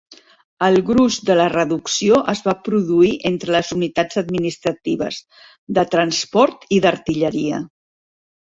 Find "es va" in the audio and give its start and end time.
2.33-2.55